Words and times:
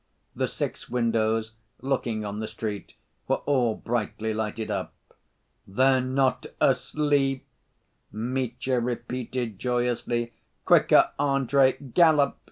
The 0.35 0.47
six 0.47 0.89
windows, 0.89 1.51
looking 1.79 2.25
on 2.25 2.39
the 2.39 2.47
street, 2.47 2.95
were 3.27 3.43
all 3.45 3.75
brightly 3.75 4.33
lighted 4.33 4.71
up. 4.71 4.95
"They're 5.67 6.01
not 6.01 6.47
asleep," 6.59 7.45
Mitya 8.11 8.79
repeated 8.79 9.59
joyously. 9.59 10.33
"Quicker, 10.65 11.11
Andrey! 11.19 11.73
Gallop! 11.73 12.37